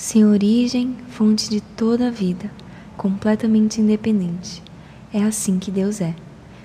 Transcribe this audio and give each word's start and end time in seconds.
sem 0.00 0.24
origem, 0.24 0.96
fonte 1.10 1.50
de 1.50 1.60
toda 1.60 2.08
a 2.08 2.10
vida, 2.10 2.50
completamente 2.96 3.82
independente. 3.82 4.62
É 5.12 5.22
assim 5.22 5.58
que 5.58 5.70
Deus 5.70 6.00
é. 6.00 6.14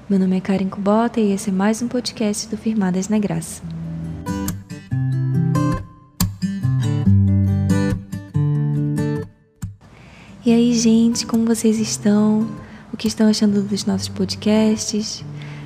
Meu 0.10 0.18
nome 0.18 0.38
é 0.38 0.40
Karen 0.40 0.70
Kubota 0.70 1.20
e 1.20 1.34
esse 1.34 1.50
é 1.50 1.54
mais 1.54 1.82
um 1.82 1.90
podcast 1.90 2.48
do 2.48 2.56
Firmadas 2.56 3.10
na 3.10 3.20
Graça. 3.20 3.62
E 10.46 10.54
aí, 10.54 10.74
gente, 10.74 11.26
como 11.26 11.46
vocês 11.46 11.78
estão? 11.78 12.50
O 12.94 12.96
que 12.96 13.10
estão 13.10 13.28
achando 13.28 13.62
dos 13.62 13.86
nossos 13.86 14.08
podcasts? 14.08 15.26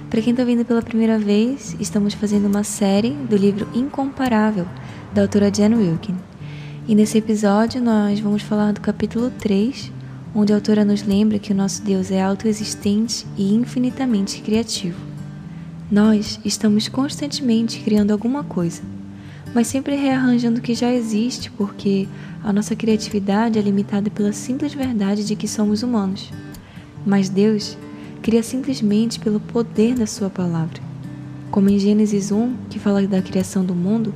Para 0.10 0.24
quem 0.24 0.32
está 0.32 0.44
vindo 0.44 0.66
pela 0.66 0.82
primeira 0.82 1.20
vez, 1.20 1.78
estamos 1.80 2.16
fazendo 2.16 2.48
uma 2.48 2.64
série 2.64 3.12
do 3.12 3.38
livro 3.38 3.70
Incomparável, 3.76 4.66
da 5.14 5.22
autora 5.22 5.54
Jen 5.54 5.76
Wilkin. 5.76 6.29
E 6.90 6.96
nesse 6.96 7.20
episódio 7.20 7.80
nós 7.80 8.20
vamos 8.20 8.42
falar 8.42 8.74
do 8.74 8.82
capítulo 8.82 9.30
3, 9.30 9.92
onde 10.34 10.52
a 10.52 10.56
autora 10.56 10.84
nos 10.84 11.04
lembra 11.04 11.38
que 11.38 11.54
o 11.54 11.56
nosso 11.56 11.84
Deus 11.84 12.10
é 12.10 12.20
autoexistente 12.20 13.28
e 13.38 13.54
infinitamente 13.54 14.42
criativo. 14.42 15.00
Nós 15.92 16.40
estamos 16.44 16.88
constantemente 16.88 17.80
criando 17.82 18.10
alguma 18.10 18.44
coisa, 18.44 18.82
mas 19.54 19.68
sempre 19.68 19.96
rearranjando 19.96 20.58
o 20.58 20.64
que 20.64 20.74
já 20.74 20.92
existe 20.92 21.52
porque 21.52 22.08
a 22.44 22.52
nossa 22.52 22.76
criatividade 22.76 23.60
é 23.60 23.62
limitada 23.62 24.10
pela 24.10 24.34
simples 24.34 24.74
verdade 24.74 25.24
de 25.24 25.36
que 25.36 25.48
somos 25.48 25.84
humanos. 25.84 26.32
Mas 27.06 27.30
Deus 27.30 27.78
cria 28.24 28.42
simplesmente 28.42 29.20
pelo 29.20 29.40
poder 29.40 29.94
da 29.94 30.08
Sua 30.08 30.32
palavra. 30.32 30.82
Como 31.52 31.70
em 31.70 31.78
Gênesis 31.78 32.32
1, 32.32 32.52
que 32.68 32.80
fala 32.80 33.06
da 33.06 33.22
criação 33.22 33.64
do 33.64 33.76
mundo, 33.76 34.12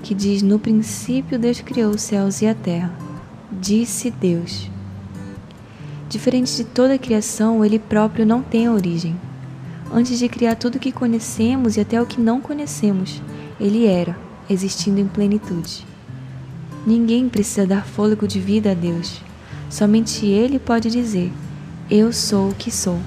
que 0.00 0.14
diz: 0.14 0.42
No 0.42 0.58
princípio 0.58 1.38
Deus 1.38 1.60
criou 1.60 1.90
os 1.90 2.02
céus 2.02 2.42
e 2.42 2.46
a 2.46 2.54
terra. 2.54 2.92
Disse 3.52 4.10
Deus. 4.10 4.70
Diferente 6.08 6.56
de 6.56 6.64
toda 6.64 6.94
a 6.94 6.98
criação, 6.98 7.64
ele 7.64 7.78
próprio 7.78 8.26
não 8.26 8.42
tem 8.42 8.68
origem. 8.68 9.16
Antes 9.92 10.18
de 10.18 10.28
criar 10.28 10.56
tudo 10.56 10.76
o 10.76 10.78
que 10.78 10.92
conhecemos 10.92 11.76
e 11.76 11.80
até 11.80 12.00
o 12.00 12.06
que 12.06 12.20
não 12.20 12.40
conhecemos, 12.40 13.22
ele 13.60 13.86
era, 13.86 14.16
existindo 14.48 15.00
em 15.00 15.06
plenitude. 15.06 15.86
Ninguém 16.86 17.28
precisa 17.28 17.66
dar 17.66 17.84
fôlego 17.84 18.26
de 18.26 18.40
vida 18.40 18.70
a 18.70 18.74
Deus. 18.74 19.20
Somente 19.68 20.26
Ele 20.26 20.58
pode 20.58 20.90
dizer: 20.90 21.30
Eu 21.90 22.12
sou 22.12 22.50
o 22.50 22.54
que 22.54 22.70
sou. 22.70 22.98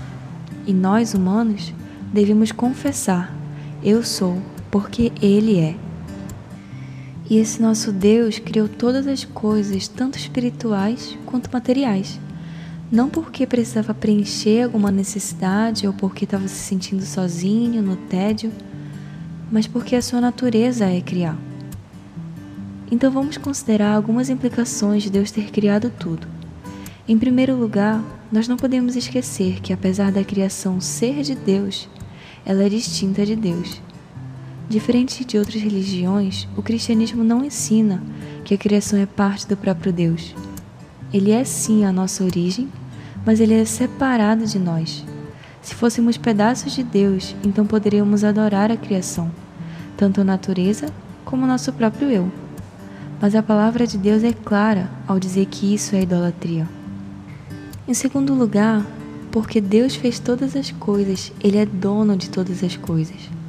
E 0.66 0.74
nós, 0.74 1.14
humanos, 1.14 1.74
devemos 2.14 2.52
confessar: 2.52 3.36
Eu 3.84 4.04
sou, 4.04 4.38
porque 4.70 5.12
Ele 5.22 5.60
é. 5.60 5.76
E 7.34 7.38
esse 7.38 7.60
nosso 7.60 7.92
Deus 7.92 8.38
criou 8.38 8.70
todas 8.70 9.08
as 9.08 9.26
coisas, 9.26 9.88
tanto 9.88 10.20
espirituais 10.20 11.18
quanto 11.26 11.52
materiais. 11.52 12.20
Não 12.92 13.10
porque 13.10 13.48
precisava 13.48 13.92
preencher 13.92 14.66
alguma 14.66 14.92
necessidade 14.92 15.88
ou 15.88 15.94
porque 15.94 16.26
estava 16.26 16.48
se 16.48 16.54
sentindo 16.54 17.04
sozinho, 17.04 17.82
no 17.82 17.96
tédio, 17.96 18.52
mas 19.52 19.66
porque 19.66 19.96
a 19.96 20.02
sua 20.04 20.22
natureza 20.22 20.86
é 20.86 21.02
criar. 21.02 21.36
Então 22.92 23.10
vamos 23.10 23.38
considerar 23.38 23.96
algumas 23.96 24.30
implicações 24.30 25.02
de 25.02 25.10
Deus 25.10 25.32
ter 25.32 25.50
criado 25.50 25.90
tudo. 25.90 26.28
Em 27.08 27.18
primeiro 27.18 27.56
lugar, 27.56 28.00
nós 28.32 28.48
não 28.48 28.58
podemos 28.58 28.96
esquecer 28.96 29.60
que, 29.60 29.74
apesar 29.74 30.12
da 30.12 30.24
criação 30.24 30.80
ser 30.80 31.24
de 31.24 31.34
Deus, 31.34 31.90
ela 32.46 32.62
é 32.62 32.70
distinta 32.70 33.26
de 33.26 33.36
Deus. 33.36 33.82
Diferente 34.74 35.24
de 35.24 35.38
outras 35.38 35.62
religiões, 35.62 36.48
o 36.58 36.64
cristianismo 36.64 37.24
não 37.24 37.46
ensina 37.46 38.02
que 38.44 38.56
a 38.56 38.58
criação 38.58 38.98
é 38.98 39.06
parte 39.06 39.48
do 39.48 39.56
próprio 39.56 39.94
Deus. 39.94 40.34
Ele 41.14 41.30
é 41.30 41.44
sim 41.44 41.86
a 41.86 41.92
nossa 41.92 42.24
origem, 42.24 42.68
mas 43.24 43.40
ele 43.40 43.54
é 43.54 43.66
separado 43.66 44.48
de 44.48 44.58
nós. 44.58 45.06
Se 45.62 45.76
fôssemos 45.76 46.18
pedaços 46.18 46.74
de 46.74 46.82
Deus, 46.82 47.36
então 47.44 47.68
poderíamos 47.68 48.24
adorar 48.24 48.72
a 48.72 48.76
criação, 48.76 49.30
tanto 49.96 50.22
a 50.22 50.24
natureza 50.24 50.88
como 51.24 51.44
o 51.44 51.48
nosso 51.48 51.72
próprio 51.72 52.10
eu. 52.10 52.32
Mas 53.22 53.36
a 53.36 53.44
palavra 53.44 53.86
de 53.86 53.96
Deus 54.00 54.24
é 54.24 54.34
clara 54.34 54.90
ao 55.08 55.20
dizer 55.20 55.46
que 55.46 55.72
isso 55.72 55.96
é 55.96 56.02
idolatria. 56.02 56.68
Em 57.88 57.94
segundo 57.94 58.34
lugar, 58.34 58.84
porque 59.32 59.62
Deus 59.62 59.94
fez 59.94 60.18
todas 60.18 60.56
as 60.56 60.72
coisas, 60.72 61.32
Ele 61.40 61.60
é 61.60 61.66
dono 61.68 62.18
de 62.18 62.32
todas 62.32 62.64
as 62.64 62.76
coisas. 62.76 63.43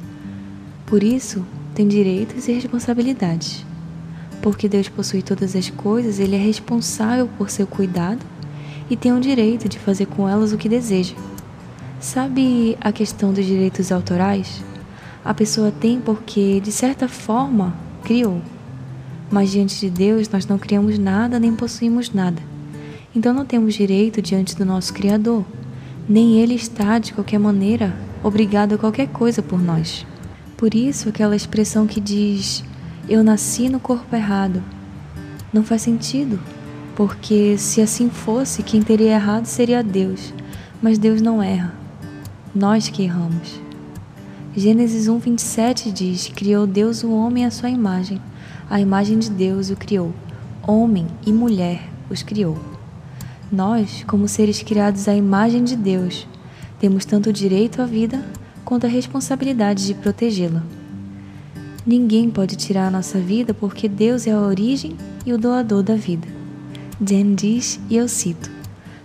Por 0.85 1.01
isso, 1.03 1.43
tem 1.73 1.87
direitos 1.87 2.47
e 2.47 2.53
responsabilidades. 2.53 3.65
Porque 4.41 4.69
Deus 4.69 4.87
possui 4.87 5.23
todas 5.23 5.55
as 5.55 5.69
coisas, 5.69 6.19
Ele 6.19 6.35
é 6.35 6.39
responsável 6.39 7.27
por 7.37 7.49
seu 7.49 7.65
cuidado 7.65 8.23
e 8.89 8.95
tem 8.95 9.11
o 9.11 9.19
direito 9.19 9.67
de 9.67 9.79
fazer 9.79 10.05
com 10.05 10.29
elas 10.29 10.53
o 10.53 10.57
que 10.57 10.69
deseja. 10.69 11.15
Sabe 11.99 12.77
a 12.79 12.91
questão 12.91 13.33
dos 13.33 13.45
direitos 13.45 13.91
autorais? 13.91 14.63
A 15.23 15.33
pessoa 15.33 15.71
tem 15.71 15.99
porque, 15.99 16.59
de 16.59 16.71
certa 16.71 17.07
forma, 17.07 17.73
criou. 18.03 18.39
Mas 19.31 19.49
diante 19.49 19.79
de 19.79 19.89
Deus, 19.89 20.29
nós 20.29 20.45
não 20.45 20.59
criamos 20.59 20.99
nada 20.99 21.39
nem 21.39 21.55
possuímos 21.55 22.13
nada. 22.13 22.41
Então 23.15 23.33
não 23.33 23.43
temos 23.43 23.73
direito 23.73 24.21
diante 24.21 24.55
do 24.55 24.63
nosso 24.63 24.93
Criador. 24.93 25.43
Nem 26.07 26.39
Ele 26.39 26.53
está, 26.53 26.99
de 26.99 27.11
qualquer 27.11 27.39
maneira, 27.39 27.97
obrigado 28.23 28.75
a 28.75 28.77
qualquer 28.77 29.07
coisa 29.07 29.41
por 29.41 29.59
nós. 29.59 30.05
Por 30.57 30.73
isso, 30.73 31.09
aquela 31.09 31.35
expressão 31.35 31.85
que 31.85 31.99
diz: 31.99 32.63
Eu 33.09 33.23
nasci 33.23 33.67
no 33.67 33.79
corpo 33.79 34.15
errado, 34.15 34.63
não 35.51 35.63
faz 35.63 35.81
sentido, 35.81 36.39
porque 36.95 37.57
se 37.57 37.81
assim 37.81 38.09
fosse, 38.09 38.63
quem 38.63 38.81
teria 38.81 39.15
errado 39.15 39.45
seria 39.47 39.83
Deus, 39.83 40.33
mas 40.81 40.97
Deus 40.97 41.21
não 41.21 41.43
erra, 41.43 41.75
nós 42.53 42.87
que 42.87 43.03
erramos. 43.03 43.59
Gênesis 44.55 45.09
1, 45.09 45.19
27 45.19 45.91
diz: 45.91 46.29
Criou 46.29 46.65
Deus 46.65 47.03
o 47.03 47.11
homem 47.11 47.45
à 47.45 47.51
sua 47.51 47.69
imagem, 47.69 48.21
a 48.69 48.79
imagem 48.79 49.19
de 49.19 49.29
Deus 49.29 49.69
o 49.69 49.75
criou, 49.75 50.13
homem 50.65 51.05
e 51.25 51.33
mulher 51.33 51.89
os 52.09 52.23
criou. 52.23 52.57
Nós, 53.51 54.05
como 54.07 54.25
seres 54.29 54.63
criados 54.63 55.09
à 55.09 55.13
imagem 55.13 55.65
de 55.65 55.75
Deus, 55.75 56.25
temos 56.79 57.03
tanto 57.03 57.33
direito 57.33 57.81
à 57.81 57.85
vida 57.85 58.23
quanto 58.65 58.87
a 58.87 58.89
responsabilidade 58.89 59.85
de 59.85 59.93
protegê-la. 59.93 60.63
Ninguém 61.85 62.31
pode 62.31 62.55
tirar 62.55 62.87
a 62.87 62.91
nossa 62.91 63.19
vida 63.19 63.53
porque 63.53 63.87
Deus 63.87 64.25
é 64.25 64.31
a 64.31 64.39
origem 64.39 64.97
e 65.23 65.31
o 65.31 65.37
doador 65.37 65.83
da 65.83 65.95
vida. 65.95 66.27
Jen 66.99 67.35
diz, 67.35 67.79
e 67.89 67.95
eu 67.95 68.07
cito: 68.07 68.49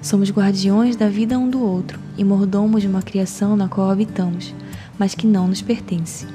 Somos 0.01 0.31
guardiões 0.31 0.97
da 0.97 1.09
vida 1.09 1.39
um 1.39 1.49
do 1.49 1.63
outro 1.63 2.01
e 2.17 2.25
mordomos 2.25 2.81
de 2.81 2.89
uma 2.89 3.03
criação 3.03 3.55
na 3.55 3.69
qual 3.69 3.91
habitamos, 3.91 4.55
mas 4.99 5.15
que 5.15 5.27
não 5.27 5.47
nos 5.47 5.61
pertence. 5.61 6.27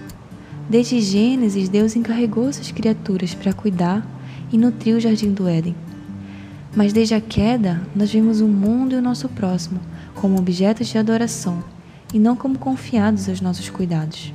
Desde 0.70 1.02
Gênesis, 1.02 1.68
Deus 1.68 1.96
encarregou 1.96 2.54
suas 2.54 2.72
criaturas 2.72 3.34
para 3.34 3.54
cuidar 3.54 4.06
e 4.52 4.58
nutrir 4.58 4.96
o 4.96 5.00
jardim 5.00 5.32
do 5.32 5.48
Éden. 5.48 5.76
Mas 6.76 6.94
desde 6.94 7.16
a 7.16 7.22
queda, 7.22 7.82
nós 7.96 8.12
vemos 8.12 8.42
o 8.42 8.48
mundo 8.48 8.94
e 8.94 8.98
o 8.98 9.02
nosso 9.02 9.30
próximo 9.30 9.80
como 10.14 10.38
objetos 10.38 10.88
de 10.88 10.98
adoração 10.98 11.64
e 12.16 12.20
não 12.20 12.34
como 12.34 12.58
confiados 12.58 13.28
aos 13.28 13.42
nossos 13.42 13.70
cuidados. 13.70 14.34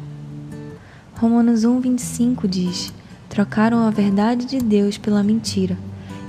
Romanos 1.15 1.65
1:25 1.65 2.47
diz: 2.47 2.93
Trocaram 3.27 3.79
a 3.87 3.91
verdade 3.91 4.45
de 4.45 4.59
Deus 4.59 4.99
pela 4.99 5.23
mentira 5.23 5.79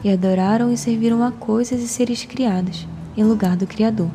e 0.01 0.09
adoraram 0.09 0.71
e 0.71 0.77
serviram 0.77 1.21
a 1.21 1.29
coisas 1.29 1.81
e 1.81 1.89
seres 1.89 2.23
criados 2.23 2.87
em 3.17 3.25
lugar 3.25 3.57
do 3.57 3.67
Criador. 3.67 4.09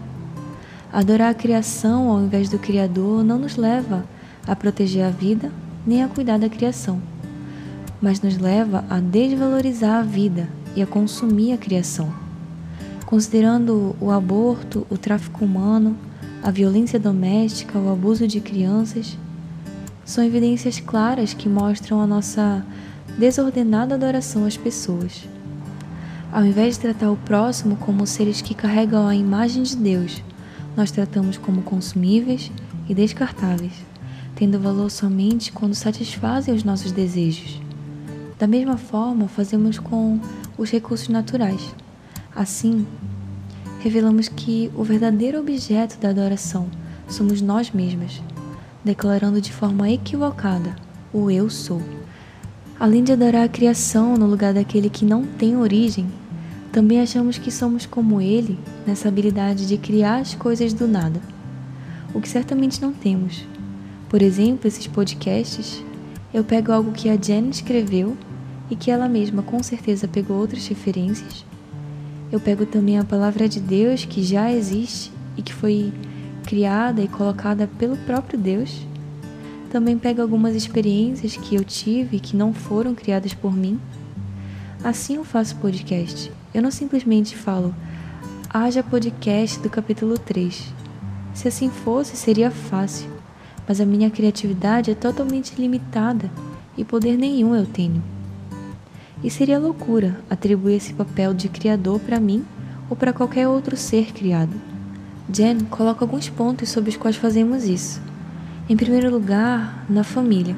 Adorar 0.91 1.31
a 1.31 1.35
criação 1.35 2.09
ao 2.09 2.23
invés 2.23 2.49
do 2.49 2.59
Criador 2.59 3.23
não 3.23 3.39
nos 3.39 3.57
leva 3.57 4.07
a 4.47 4.57
proteger 4.57 5.05
a 5.05 5.11
vida 5.11 5.53
nem 5.87 6.03
a 6.03 6.09
cuidar 6.09 6.39
da 6.39 6.49
criação, 6.49 6.99
mas 8.01 8.23
nos 8.23 8.39
leva 8.39 8.83
a 8.89 8.99
desvalorizar 8.99 10.01
a 10.01 10.03
vida 10.03 10.49
e 10.75 10.81
a 10.81 10.87
consumir 10.87 11.53
a 11.53 11.59
criação. 11.59 12.11
Considerando 13.05 13.95
o 14.01 14.11
aborto, 14.11 14.87
o 14.89 14.97
tráfico 14.97 15.45
humano, 15.45 15.95
a 16.47 16.51
violência 16.53 16.97
doméstica, 16.97 17.77
o 17.77 17.91
abuso 17.91 18.25
de 18.29 18.41
crianças, 18.41 19.19
são 20.05 20.23
evidências 20.23 20.79
claras 20.79 21.35
que 21.35 21.49
mostram 21.49 22.01
a 22.01 22.07
nossa 22.07 22.65
desordenada 23.19 23.97
adoração 23.97 24.45
às 24.45 24.57
pessoas. 24.57 25.25
Ao 26.31 26.45
invés 26.45 26.77
de 26.77 26.83
tratar 26.83 27.11
o 27.11 27.17
próximo 27.17 27.75
como 27.75 28.07
seres 28.07 28.41
que 28.41 28.55
carregam 28.55 29.09
a 29.09 29.17
imagem 29.17 29.65
de 29.65 29.75
Deus, 29.75 30.23
nós 30.77 30.93
tratamos 30.93 31.37
como 31.37 31.63
consumíveis 31.63 32.53
e 32.89 32.95
descartáveis, 32.95 33.73
tendo 34.37 34.61
valor 34.61 34.89
somente 34.89 35.51
quando 35.51 35.75
satisfazem 35.75 36.55
os 36.55 36.63
nossos 36.63 36.93
desejos. 36.93 37.61
Da 38.39 38.47
mesma 38.47 38.77
forma, 38.77 39.27
fazemos 39.27 39.81
com 39.81 40.21
os 40.57 40.71
recursos 40.71 41.09
naturais. 41.09 41.75
Assim, 42.37 42.87
revelamos 43.81 44.29
que 44.29 44.71
o 44.75 44.83
verdadeiro 44.83 45.39
objeto 45.39 45.99
da 45.99 46.11
adoração 46.11 46.69
somos 47.09 47.41
nós 47.41 47.71
mesmas, 47.71 48.21
declarando 48.85 49.41
de 49.41 49.53
forma 49.53 49.91
equivocada 49.91 50.75
o 51.13 51.31
eu 51.31 51.49
sou. 51.49 51.81
Além 52.79 53.03
de 53.03 53.13
adorar 53.13 53.45
a 53.45 53.49
criação 53.49 54.17
no 54.17 54.27
lugar 54.27 54.53
daquele 54.53 54.91
que 54.91 55.05
não 55.05 55.25
tem 55.25 55.57
origem, 55.57 56.07
também 56.73 57.01
achamos 57.01 57.39
que 57.39 57.51
somos 57.51 57.87
como 57.87 58.21
ele 58.21 58.59
nessa 58.87 59.09
habilidade 59.09 59.67
de 59.67 59.79
criar 59.79 60.19
as 60.19 60.35
coisas 60.35 60.75
do 60.75 60.87
nada, 60.87 61.21
o 62.13 62.21
que 62.21 62.29
certamente 62.29 62.83
não 62.83 62.93
temos. 62.93 63.47
Por 64.11 64.21
exemplo, 64.21 64.69
esses 64.69 64.87
podcasts, 64.87 65.83
eu 66.35 66.45
pego 66.45 66.73
algo 66.73 66.93
que 66.93 67.09
a 67.09 67.17
Jen 67.17 67.49
escreveu 67.49 68.17
e 68.71 68.77
que 68.77 68.91
ela 68.91 69.09
mesma 69.09 69.43
com 69.43 69.63
certeza 69.63 70.07
pegou 70.07 70.37
outras 70.37 70.67
referências. 70.67 71.47
Eu 72.31 72.41
pego 72.41 72.67
também 72.67 72.99
a 72.99 73.05
palavra 73.05 73.49
de 73.49 73.61
Deus 73.61 74.05
que 74.05 74.23
já 74.23 74.51
existe 74.51 75.13
e 75.37 75.43
que 75.43 75.53
foi 75.53 75.93
criada 76.45 77.01
e 77.01 77.09
colocada 77.09 77.69
pelo 77.79 77.97
próprio 77.99 78.39
Deus. 78.39 78.87
Também 79.71 79.97
pego 79.97 80.23
algumas 80.23 80.57
experiências 80.57 81.37
que 81.37 81.55
eu 81.55 81.65
tive 81.65 82.19
que 82.19 82.37
não 82.37 82.53
foram 82.53 82.95
criadas 82.95 83.33
por 83.33 83.55
mim. 83.55 83.79
Assim 84.83 85.17
eu 85.17 85.25
faço 85.25 85.57
podcast. 85.57 86.33
Eu 86.53 86.63
não 86.63 86.71
simplesmente 86.71 87.37
falo, 87.37 87.75
haja 88.51 88.83
podcast 88.83 89.61
do 89.61 89.71
capítulo 89.71 90.19
3. 90.19 90.73
Se 91.35 91.49
assim 91.49 91.69
fosse, 91.69 92.17
seria 92.17 92.51
fácil, 92.51 93.09
mas 93.69 93.81
a 93.81 93.87
minha 93.87 94.11
criatividade 94.11 94.91
é 94.91 94.95
totalmente 94.95 95.55
limitada 95.61 96.31
e 96.77 96.85
poder 96.85 97.17
nenhum 97.17 97.55
eu 97.55 97.67
tenho. 97.67 98.03
E 99.23 99.31
seria 99.31 99.59
loucura 99.59 100.21
atribuir 100.29 100.77
esse 100.77 100.93
papel 100.93 101.33
de 101.33 101.49
criador 101.49 102.01
para 102.01 102.21
mim 102.21 102.45
ou 102.89 102.97
para 102.97 103.13
qualquer 103.13 103.49
outro 103.49 103.77
ser 103.77 104.13
criado. 104.13 104.55
Jen 105.33 105.61
coloca 105.71 106.05
alguns 106.05 106.29
pontos 106.29 106.69
sobre 106.69 106.91
os 106.91 106.97
quais 106.97 107.17
fazemos 107.17 107.65
isso. 107.65 108.01
Em 108.69 108.77
primeiro 108.77 109.11
lugar, 109.11 109.85
na 109.89 110.05
família. 110.05 110.57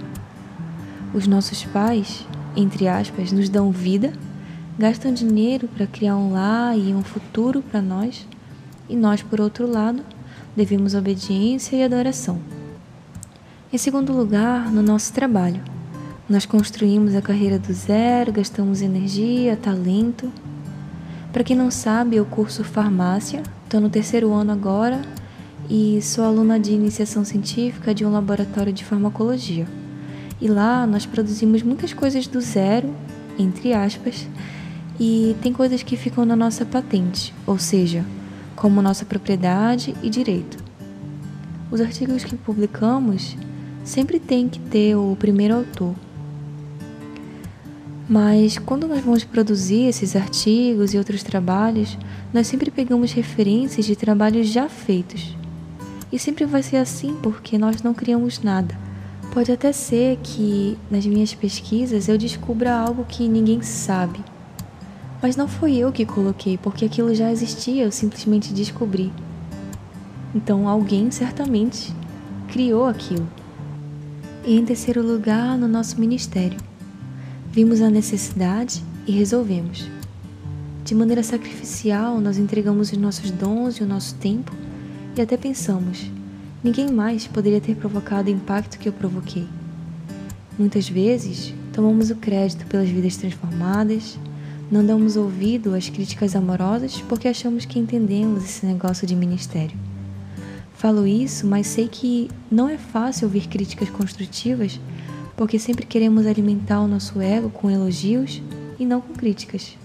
Os 1.14 1.26
nossos 1.26 1.64
pais, 1.64 2.26
entre 2.56 2.86
aspas, 2.88 3.32
nos 3.32 3.48
dão 3.48 3.70
vida 3.70 4.12
gastam 4.78 5.12
dinheiro 5.12 5.66
para 5.66 5.88
criar 5.88 6.16
um 6.16 6.32
lar 6.32 6.78
e 6.78 6.94
um 6.94 7.02
futuro 7.02 7.60
para 7.60 7.82
nós, 7.82 8.24
e 8.88 8.94
nós, 8.94 9.20
por 9.20 9.40
outro 9.40 9.66
lado, 9.66 10.04
devemos 10.54 10.94
obediência 10.94 11.74
e 11.74 11.82
adoração. 11.82 12.38
Em 13.72 13.76
segundo 13.76 14.12
lugar, 14.12 14.70
no 14.70 14.80
nosso 14.80 15.12
trabalho. 15.12 15.60
Nós 16.28 16.44
construímos 16.44 17.14
a 17.14 17.22
carreira 17.22 17.58
do 17.58 17.72
zero, 17.72 18.30
gastamos 18.30 18.82
energia, 18.82 19.56
talento. 19.56 20.30
Para 21.32 21.42
quem 21.42 21.56
não 21.56 21.70
sabe, 21.70 22.16
eu 22.16 22.26
curso 22.26 22.62
farmácia, 22.62 23.42
estou 23.64 23.80
no 23.80 23.88
terceiro 23.88 24.30
ano 24.34 24.52
agora 24.52 25.00
e 25.70 25.98
sou 26.02 26.22
aluna 26.26 26.60
de 26.60 26.70
iniciação 26.70 27.24
científica 27.24 27.94
de 27.94 28.04
um 28.04 28.12
laboratório 28.12 28.74
de 28.74 28.84
farmacologia. 28.84 29.66
E 30.38 30.48
lá 30.48 30.86
nós 30.86 31.06
produzimos 31.06 31.62
muitas 31.62 31.94
coisas 31.94 32.26
do 32.26 32.42
zero, 32.42 32.94
entre 33.38 33.72
aspas, 33.72 34.28
e 35.00 35.34
tem 35.40 35.50
coisas 35.50 35.82
que 35.82 35.96
ficam 35.96 36.26
na 36.26 36.36
nossa 36.36 36.66
patente, 36.66 37.32
ou 37.46 37.58
seja, 37.58 38.04
como 38.54 38.82
nossa 38.82 39.06
propriedade 39.06 39.94
e 40.02 40.10
direito. 40.10 40.62
Os 41.70 41.80
artigos 41.80 42.22
que 42.22 42.36
publicamos 42.36 43.34
sempre 43.82 44.20
têm 44.20 44.46
que 44.46 44.60
ter 44.60 44.94
o 44.94 45.16
primeiro 45.18 45.54
autor. 45.54 45.94
Mas 48.08 48.56
quando 48.58 48.88
nós 48.88 49.04
vamos 49.04 49.24
produzir 49.24 49.86
esses 49.86 50.16
artigos 50.16 50.94
e 50.94 50.98
outros 50.98 51.22
trabalhos, 51.22 51.98
nós 52.32 52.46
sempre 52.46 52.70
pegamos 52.70 53.12
referências 53.12 53.84
de 53.84 53.94
trabalhos 53.94 54.48
já 54.48 54.68
feitos. 54.68 55.36
E 56.10 56.18
sempre 56.18 56.46
vai 56.46 56.62
ser 56.62 56.76
assim 56.76 57.14
porque 57.22 57.58
nós 57.58 57.82
não 57.82 57.92
criamos 57.92 58.40
nada. 58.40 58.74
Pode 59.34 59.52
até 59.52 59.72
ser 59.72 60.18
que 60.22 60.78
nas 60.90 61.04
minhas 61.04 61.34
pesquisas 61.34 62.08
eu 62.08 62.16
descubra 62.16 62.74
algo 62.74 63.04
que 63.04 63.28
ninguém 63.28 63.60
sabe 63.60 64.18
mas 65.20 65.36
não 65.36 65.48
fui 65.48 65.76
eu 65.76 65.90
que 65.90 66.06
coloquei, 66.06 66.56
porque 66.56 66.84
aquilo 66.84 67.14
já 67.14 67.30
existia, 67.30 67.84
eu 67.84 67.92
simplesmente 67.92 68.52
descobri. 68.52 69.12
Então 70.34 70.68
alguém 70.68 71.10
certamente 71.10 71.92
criou 72.48 72.86
aquilo. 72.86 73.28
E 74.44 74.56
em 74.56 74.64
terceiro 74.64 75.02
lugar, 75.02 75.58
no 75.58 75.66
nosso 75.66 76.00
ministério, 76.00 76.58
vimos 77.50 77.80
a 77.80 77.90
necessidade 77.90 78.82
e 79.06 79.12
resolvemos. 79.12 79.88
De 80.84 80.94
maneira 80.94 81.22
sacrificial, 81.22 82.20
nós 82.20 82.38
entregamos 82.38 82.92
os 82.92 82.98
nossos 82.98 83.30
dons 83.30 83.76
e 83.76 83.82
o 83.82 83.86
nosso 83.86 84.14
tempo 84.14 84.52
e 85.16 85.20
até 85.20 85.36
pensamos: 85.36 86.10
ninguém 86.62 86.90
mais 86.90 87.26
poderia 87.26 87.60
ter 87.60 87.76
provocado 87.76 88.30
o 88.30 88.32
impacto 88.32 88.78
que 88.78 88.88
eu 88.88 88.92
provoquei. 88.92 89.46
Muitas 90.58 90.88
vezes, 90.88 91.54
tomamos 91.72 92.10
o 92.10 92.16
crédito 92.16 92.66
pelas 92.66 92.88
vidas 92.88 93.16
transformadas, 93.16 94.18
não 94.70 94.84
damos 94.84 95.16
ouvido 95.16 95.74
às 95.74 95.88
críticas 95.88 96.36
amorosas 96.36 97.00
porque 97.08 97.28
achamos 97.28 97.64
que 97.64 97.78
entendemos 97.78 98.44
esse 98.44 98.66
negócio 98.66 99.06
de 99.06 99.16
ministério. 99.16 99.76
Falo 100.74 101.06
isso, 101.06 101.46
mas 101.46 101.66
sei 101.66 101.88
que 101.88 102.30
não 102.50 102.68
é 102.68 102.78
fácil 102.78 103.26
ouvir 103.26 103.48
críticas 103.48 103.90
construtivas 103.90 104.78
porque 105.38 105.56
sempre 105.56 105.86
queremos 105.86 106.26
alimentar 106.26 106.80
o 106.80 106.88
nosso 106.88 107.20
ego 107.20 107.48
com 107.48 107.70
elogios 107.70 108.42
e 108.76 108.84
não 108.84 109.00
com 109.00 109.14
críticas. 109.14 109.76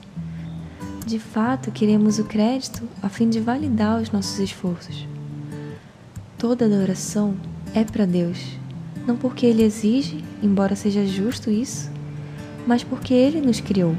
De 1.06 1.20
fato, 1.20 1.72
queremos 1.72 2.18
o 2.18 2.24
crédito 2.24 2.82
a 3.04 3.08
fim 3.08 3.30
de 3.30 3.40
validar 3.40 4.02
os 4.02 4.10
nossos 4.12 4.40
esforços. 4.40 5.08
Toda 6.40 6.66
adoração 6.66 7.36
é 7.72 7.84
para 7.84 8.08
Deus, 8.08 8.40
não 9.06 9.16
porque 9.16 9.46
Ele 9.46 9.62
exige, 9.62 10.24
embora 10.42 10.76
seja 10.76 11.06
justo 11.06 11.52
isso, 11.52 11.92
mas 12.66 12.84
porque 12.84 13.14
Ele 13.14 13.40
nos 13.40 13.62
criou. 13.62 13.96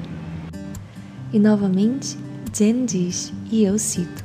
E 1.32 1.38
novamente, 1.38 2.18
Jen 2.52 2.84
diz, 2.84 3.32
e 3.48 3.62
eu 3.62 3.78
cito: 3.78 4.24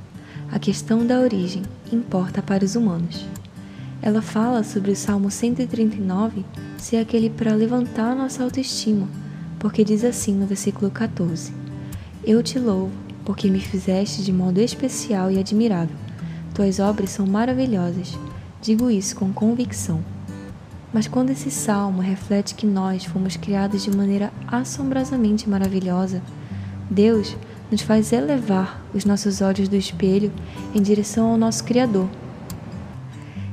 a 0.52 0.58
questão 0.58 1.06
da 1.06 1.20
origem 1.20 1.62
importa 1.94 2.42
para 2.42 2.66
os 2.66 2.76
humanos. 2.76 3.24
Ela 4.01 4.22
fala 4.22 4.63
sobre 4.63 4.92
o 4.92 4.96
Salmo 4.96 5.30
139 5.30 6.46
ser 6.78 6.98
aquele 6.98 7.30
para 7.30 7.54
levantar 7.54 8.16
nossa 8.16 8.44
autoestima, 8.44 9.07
porque 9.60 9.84
diz 9.84 10.06
assim 10.06 10.34
no 10.34 10.46
versículo 10.46 10.90
14: 10.90 11.51
Eu 12.24 12.42
te 12.42 12.57
louvo, 12.57 12.92
porque 13.25 13.50
me 13.50 13.60
fizeste 13.60 14.24
de 14.24 14.31
modo 14.31 14.60
especial 14.62 15.30
e 15.30 15.38
admirável. 15.38 15.96
Tuas 16.54 16.80
obras 16.80 17.10
são 17.10 17.28
maravilhosas. 17.28 18.18
Digo 18.62 18.90
isso 18.90 19.16
com 19.16 19.34
convicção. 19.34 20.04
Mas 20.94 21.07
quando 21.07 21.30
esse 21.30 21.52
salmo 21.52 22.02
reflete 22.02 22.56
que 22.56 22.66
nós 22.66 23.06
fomos 23.06 23.36
criados 23.36 23.84
de 23.84 23.95
maneira 23.95 24.31
assombrosamente 24.48 25.48
maravilhosa, 25.48 26.22
Deus 26.90 27.36
nos 27.69 27.81
faz 27.81 28.12
elevar 28.12 28.81
os 28.94 29.06
nossos 29.06 29.42
olhos 29.42 29.69
do 29.69 29.76
espelho 29.76 30.31
em 30.73 30.81
direção 30.81 31.31
ao 31.31 31.38
nosso 31.38 31.64
Criador. 31.64 32.09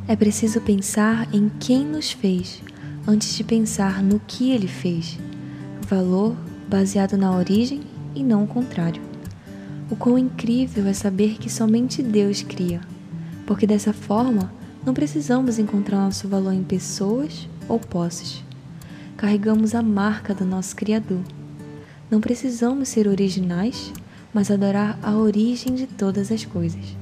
É 0.09 0.15
preciso 0.15 0.61
pensar 0.61 1.27
em 1.35 1.51
quem 1.59 1.85
nos 1.85 2.13
fez 2.13 2.63
antes 3.09 3.35
de 3.35 3.43
pensar 3.43 4.01
no 4.01 4.21
que 4.21 4.53
ele 4.53 4.69
fez. 4.69 5.19
Valor 5.89 6.37
baseado 6.69 7.17
na 7.17 7.37
origem 7.37 7.81
e 8.15 8.23
não 8.23 8.45
o 8.45 8.47
contrário. 8.47 9.03
O 9.91 9.97
quão 9.97 10.17
incrível 10.17 10.87
é 10.87 10.93
saber 10.93 11.39
que 11.39 11.51
somente 11.51 12.05
Deus 12.05 12.41
cria, 12.41 12.81
porque 13.45 13.67
dessa 13.67 13.93
forma 13.93 14.53
não 14.85 14.95
precisamos 14.95 15.59
encontrar 15.59 15.99
nosso 15.99 16.29
valor 16.29 16.53
em 16.53 16.63
pessoas 16.63 17.49
ou 17.69 17.81
posses. 17.81 18.45
Carregamos 19.17 19.75
a 19.75 19.83
marca 19.83 20.33
do 20.33 20.45
nosso 20.45 20.77
Criador. 20.77 21.23
Não 22.09 22.21
precisamos 22.21 22.91
ser 22.91 23.09
originais, 23.09 23.93
mas 24.33 24.53
adorar 24.53 24.97
a 25.03 25.17
origem 25.17 25.75
de 25.75 25.89
todas 25.89 26.31
as 26.31 26.45
coisas. 26.45 26.97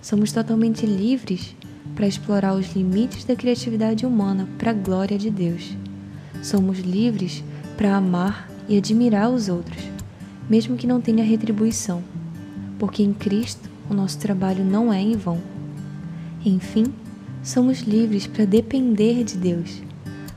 Somos 0.00 0.30
totalmente 0.30 0.86
livres 0.86 1.56
para 1.98 2.06
explorar 2.06 2.54
os 2.54 2.76
limites 2.76 3.24
da 3.24 3.34
criatividade 3.34 4.06
humana 4.06 4.48
para 4.56 4.70
a 4.70 4.72
glória 4.72 5.18
de 5.18 5.30
Deus. 5.30 5.76
Somos 6.40 6.78
livres 6.78 7.42
para 7.76 7.96
amar 7.96 8.48
e 8.68 8.78
admirar 8.78 9.28
os 9.28 9.48
outros, 9.48 9.82
mesmo 10.48 10.76
que 10.76 10.86
não 10.86 11.00
tenha 11.00 11.24
retribuição, 11.24 12.00
porque 12.78 13.02
em 13.02 13.12
Cristo 13.12 13.68
o 13.90 13.94
nosso 13.94 14.16
trabalho 14.16 14.64
não 14.64 14.92
é 14.92 15.02
em 15.02 15.16
vão. 15.16 15.40
Enfim, 16.46 16.84
somos 17.42 17.80
livres 17.80 18.28
para 18.28 18.44
depender 18.44 19.24
de 19.24 19.36
Deus, 19.36 19.82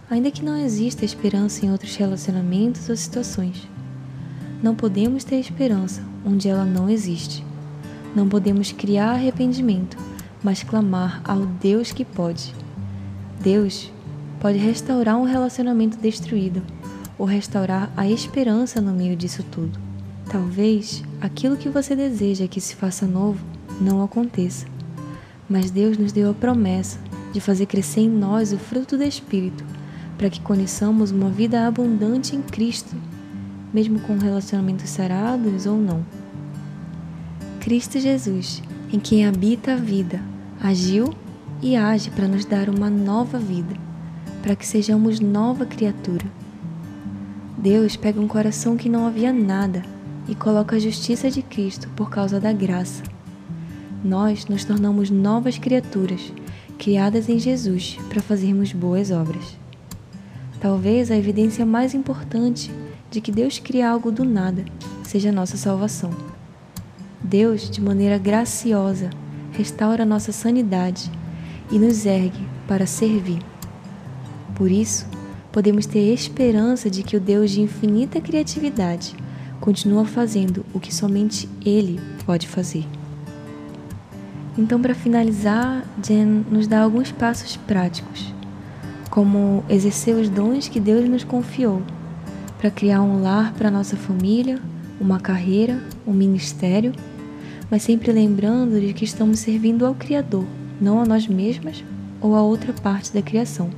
ainda 0.10 0.32
que 0.32 0.44
não 0.44 0.58
exista 0.58 1.06
esperança 1.06 1.64
em 1.64 1.72
outros 1.72 1.96
relacionamentos 1.96 2.90
ou 2.90 2.98
situações. 2.98 3.68
Não 4.64 4.74
podemos 4.74 5.24
ter 5.24 5.36
esperança 5.36 6.02
onde 6.26 6.50
ela 6.50 6.66
não 6.66 6.90
existe. 6.90 7.46
Não 8.16 8.28
podemos 8.28 8.72
criar 8.72 9.12
arrependimento, 9.12 9.96
mas 10.44 10.64
clamar 10.64 11.22
ao 11.24 11.46
Deus 11.46 11.92
que 11.92 12.04
pode. 12.04 12.54
Deus 13.40 13.92
pode 14.40 14.58
restaurar 14.58 15.18
um 15.18 15.24
relacionamento 15.24 15.98
destruído 15.98 16.62
ou 17.18 17.26
restaurar 17.26 17.92
a 17.96 18.10
esperança 18.10 18.82
no 18.82 18.94
meio 18.94 19.16
disso 19.16 19.44
tudo. 19.52 19.80
Talvez 20.30 21.04
aquilo 21.20 21.58
que 21.58 21.70
você 21.70 21.96
deseja 21.96 22.48
que 22.48 22.62
se 22.62 22.76
faça 22.76 23.06
novo 23.06 23.44
não 23.80 24.04
aconteça, 24.04 24.66
mas 25.50 25.72
Deus 25.72 25.98
nos 25.98 26.12
deu 26.12 26.32
a 26.32 26.34
promessa 26.34 27.00
de 27.34 27.40
fazer 27.40 27.66
crescer 27.66 28.02
em 28.02 28.10
nós 28.10 28.54
o 28.54 28.58
fruto 28.58 28.98
do 28.98 29.04
Espírito 29.04 29.64
para 30.18 30.30
que 30.30 30.40
conheçamos 30.40 31.10
uma 31.10 31.30
vida 31.30 31.66
abundante 31.66 32.36
em 32.36 32.44
Cristo, 32.44 32.96
mesmo 33.74 34.00
com 34.02 34.18
relacionamentos 34.18 34.88
sarados 34.90 35.66
ou 35.66 35.78
não. 35.78 36.06
Cristo 37.60 38.00
Jesus, 38.00 38.62
em 38.94 39.00
quem 39.00 39.26
habita 39.26 39.74
a 39.74 39.76
vida, 39.76 40.22
agiu 40.62 41.14
e 41.62 41.76
age 41.76 42.12
para 42.12 42.28
nos 42.28 42.46
dar 42.46 42.70
uma 42.70 42.90
nova 42.90 43.40
vida, 43.40 43.76
para 44.44 44.56
que 44.56 44.66
sejamos 44.66 45.20
nova 45.20 45.66
criatura. 45.66 46.26
Deus 47.58 47.96
pega 47.96 48.20
um 48.20 48.28
coração 48.28 48.78
que 48.78 48.90
não 48.90 49.08
havia 49.08 49.34
nada 49.34 49.82
e 50.28 50.36
coloca 50.36 50.76
a 50.76 50.80
justiça 50.80 51.30
de 51.30 51.42
Cristo 51.42 51.90
por 51.96 52.10
causa 52.10 52.40
da 52.40 52.54
graça. 52.54 53.04
Nós 54.04 54.48
nos 54.48 54.64
tornamos 54.64 55.10
novas 55.10 55.58
criaturas, 55.58 56.32
criadas 56.78 57.28
em 57.30 57.40
Jesus 57.40 57.98
para 58.10 58.22
fazermos 58.22 58.72
boas 58.72 59.12
obras. 59.12 59.58
Talvez 60.60 61.10
a 61.10 61.18
evidência 61.18 61.66
mais 61.66 61.94
importante 61.94 62.72
de 63.10 63.20
que 63.20 63.32
Deus 63.32 63.60
cria 63.60 63.90
algo 63.90 64.12
do 64.12 64.24
nada 64.24 64.64
seja 65.04 65.30
a 65.30 65.34
nossa 65.34 65.58
salvação. 65.58 66.12
Deus, 67.24 67.70
de 67.70 67.82
maneira 67.82 68.18
graciosa, 68.18 69.10
restaura 69.52 70.06
nossa 70.06 70.32
sanidade 70.32 71.12
e 71.72 71.80
nos 71.80 72.06
ergue 72.06 72.48
para 72.68 72.86
servir. 72.86 73.42
Por 74.56 74.72
isso, 74.72 75.08
podemos 75.52 75.86
ter 75.86 76.14
esperança 76.14 76.90
de 76.90 77.04
que 77.04 77.18
o 77.18 77.20
Deus 77.20 77.52
de 77.52 77.62
infinita 77.62 78.22
criatividade 78.22 79.16
continua 79.60 80.06
fazendo 80.06 80.66
o 80.74 80.80
que 80.80 80.94
somente 80.94 81.48
Ele 81.66 82.00
pode 82.26 82.48
fazer. 82.48 82.86
Então, 84.58 84.82
para 84.82 84.94
finalizar, 84.94 85.86
Jen 86.04 86.46
nos 86.50 86.68
dá 86.68 86.82
alguns 86.82 87.12
passos 87.12 87.56
práticos 87.56 88.34
como 89.10 89.64
exercer 89.70 90.16
os 90.16 90.30
dons 90.30 90.70
que 90.70 90.80
Deus 90.80 91.08
nos 91.08 91.24
confiou 91.24 91.82
para 92.58 92.72
criar 92.72 93.02
um 93.02 93.22
lar 93.22 93.54
para 93.54 93.70
nossa 93.70 93.98
família, 93.98 94.60
uma 95.00 95.20
carreira, 95.20 95.84
um 96.08 96.14
ministério, 96.14 96.94
mas 97.72 97.84
sempre 97.84 98.12
lembrando 98.12 98.82
de 98.82 98.92
que 98.92 99.06
estamos 99.06 99.40
servindo 99.40 99.86
ao 99.86 99.96
Criador, 99.96 100.46
não 100.80 101.02
a 101.02 101.06
nós 101.06 101.26
mesmas 101.26 101.82
ou 102.20 102.36
a 102.36 102.42
outra 102.42 102.74
parte 102.74 103.14
da 103.14 103.22
criação. 103.22 103.70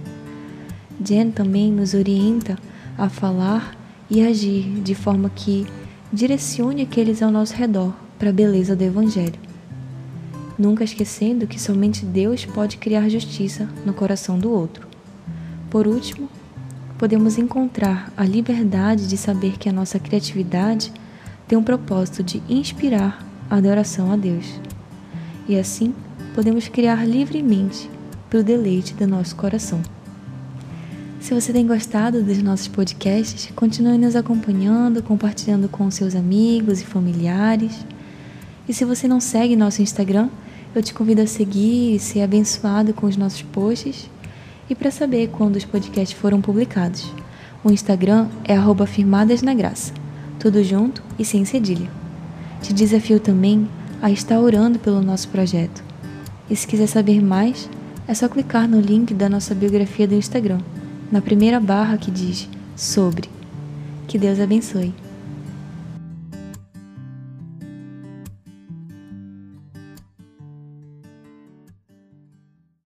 Jen 0.99 1.29
também 1.29 1.71
nos 1.71 1.93
orienta 1.93 2.57
a 2.97 3.07
falar 3.07 3.77
e 4.09 4.25
agir 4.25 4.81
de 4.81 4.95
forma 4.95 5.29
que 5.29 5.67
direcione 6.11 6.81
aqueles 6.81 7.21
ao 7.21 7.29
nosso 7.29 7.53
redor 7.53 7.93
para 8.17 8.29
a 8.29 8.33
beleza 8.33 8.75
do 8.75 8.83
Evangelho. 8.83 9.39
Nunca 10.57 10.83
esquecendo 10.83 11.45
que 11.45 11.61
somente 11.61 12.03
Deus 12.03 12.45
pode 12.45 12.77
criar 12.77 13.09
justiça 13.09 13.69
no 13.85 13.93
coração 13.93 14.39
do 14.39 14.51
outro. 14.51 14.87
Por 15.69 15.87
último, 15.87 16.29
podemos 16.97 17.37
encontrar 17.37 18.11
a 18.17 18.23
liberdade 18.23 19.07
de 19.07 19.17
saber 19.17 19.57
que 19.57 19.69
a 19.69 19.73
nossa 19.73 19.99
criatividade 19.99 20.91
tem 21.47 21.57
um 21.57 21.63
propósito 21.63 22.23
de 22.23 22.41
inspirar 22.47 23.32
adoração 23.57 24.11
a 24.11 24.15
Deus. 24.15 24.45
E 25.47 25.57
assim, 25.57 25.93
podemos 26.33 26.67
criar 26.67 27.07
livremente 27.07 27.89
para 28.29 28.39
o 28.39 28.43
deleite 28.43 28.93
do 28.93 29.07
nosso 29.07 29.35
coração. 29.35 29.81
Se 31.19 31.33
você 31.33 31.53
tem 31.53 31.65
gostado 31.65 32.21
dos 32.21 32.37
nossos 32.39 32.67
podcasts, 32.67 33.49
continue 33.55 33.97
nos 33.97 34.15
acompanhando, 34.15 35.01
compartilhando 35.01 35.69
com 35.69 35.89
seus 35.89 36.15
amigos 36.15 36.81
e 36.81 36.85
familiares. 36.85 37.85
E 38.67 38.73
se 38.73 38.83
você 38.83 39.07
não 39.07 39.21
segue 39.21 39.55
nosso 39.55 39.81
Instagram, 39.81 40.29
eu 40.75 40.83
te 40.83 40.93
convido 40.93 41.21
a 41.21 41.27
seguir 41.27 41.95
e 41.95 41.99
ser 41.99 42.21
abençoado 42.23 42.93
com 42.93 43.05
os 43.05 43.15
nossos 43.15 43.41
posts 43.41 44.09
e 44.69 44.75
para 44.75 44.91
saber 44.91 45.29
quando 45.29 45.55
os 45.55 45.65
podcasts 45.65 46.17
foram 46.17 46.41
publicados. 46.41 47.13
O 47.63 47.71
Instagram 47.71 48.27
é 48.43 48.55
Firmadas 48.85 49.41
na 49.41 49.53
Graça, 49.53 49.93
tudo 50.39 50.61
junto 50.63 51.01
e 51.17 51.23
sem 51.23 51.45
cedilha. 51.45 52.02
Te 52.63 52.71
desafio 52.71 53.19
também 53.19 53.67
a 54.01 54.09
estar 54.09 54.39
orando 54.39 54.79
pelo 54.79 55.01
nosso 55.01 55.27
projeto. 55.27 55.83
E 56.49 56.55
se 56.55 56.65
quiser 56.65 56.87
saber 56.87 57.21
mais, 57.21 57.69
é 58.07 58.13
só 58.13 58.29
clicar 58.29 58.69
no 58.69 58.79
link 58.79 59.13
da 59.13 59.27
nossa 59.27 59.53
biografia 59.53 60.07
do 60.07 60.15
Instagram, 60.15 60.59
na 61.11 61.21
primeira 61.21 61.59
barra 61.59 61.97
que 61.97 62.09
diz 62.09 62.47
Sobre. 62.73 63.29
Que 64.07 64.17
Deus 64.17 64.39
abençoe. 64.39 64.93